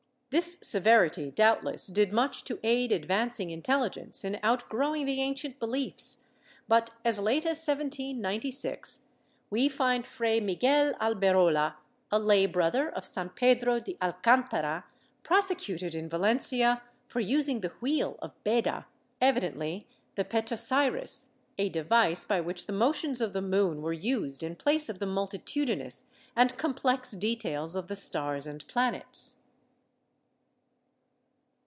[0.31, 6.23] ^ This severity, doubtless, did much to aid advancing intelligence in outgrowing the ancient beliefs
[6.69, 9.09] but, as late as 1796,
[9.49, 11.75] we find Fray Miguel Alberola,
[12.09, 14.85] a lay brother of San Pedro de Alcantara,
[15.21, 18.85] prosecuted in Valencia for using the "wheel of Beda"—
[19.29, 24.55] evidently the Petosiris, a device by which the motions of the moon were used in
[24.55, 26.05] place of the multitudinous
[26.37, 29.39] and complex details of the stars and planets.